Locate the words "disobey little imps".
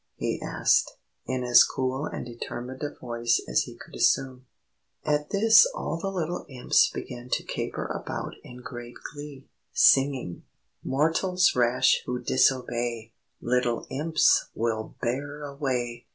12.19-14.45